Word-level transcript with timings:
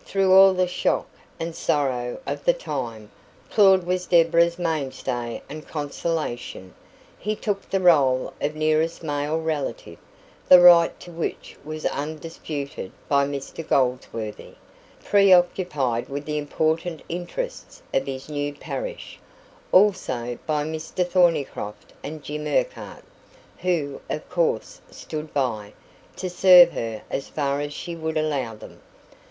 Through 0.00 0.32
all 0.32 0.54
the 0.54 0.66
shock 0.66 1.06
and 1.38 1.54
sorrow 1.54 2.18
of 2.26 2.46
the 2.46 2.54
time, 2.54 3.10
Claud 3.50 3.84
was 3.84 4.06
Deborah's 4.06 4.58
mainstay 4.58 5.42
and 5.46 5.68
consolation. 5.68 6.72
He 7.18 7.36
took 7.36 7.68
the 7.68 7.82
role 7.82 8.32
of 8.40 8.54
nearest 8.54 9.02
male 9.02 9.38
relative, 9.38 9.98
the 10.48 10.58
right 10.58 10.98
to 11.00 11.10
which 11.12 11.58
was 11.66 11.84
undisputed 11.84 12.92
by 13.10 13.26
Mr 13.26 13.56
Goldsworthy, 13.68 14.54
preoccupied 15.04 16.08
with 16.08 16.24
the 16.24 16.38
important 16.38 17.02
interests 17.10 17.82
of 17.92 18.06
his 18.06 18.30
new 18.30 18.54
parish; 18.54 19.18
also 19.70 20.38
by 20.46 20.64
Mr 20.64 21.06
Thornycroft 21.06 21.92
and 22.02 22.22
Jim 22.24 22.46
Urquhart, 22.46 23.04
who, 23.58 24.00
of 24.08 24.26
course, 24.30 24.80
"stood 24.90 25.34
by" 25.34 25.74
to 26.16 26.30
serve 26.30 26.72
her 26.72 27.02
as 27.10 27.28
far 27.28 27.60
as 27.60 27.74
she 27.74 27.94
would 27.94 28.16
allow 28.16 28.54
them. 28.54 28.80